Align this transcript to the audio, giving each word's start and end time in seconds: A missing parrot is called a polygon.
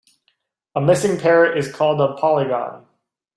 A 0.73 0.81
missing 0.81 1.19
parrot 1.19 1.59
is 1.59 1.71
called 1.71 2.01
a 2.01 2.15
polygon. 2.15 2.87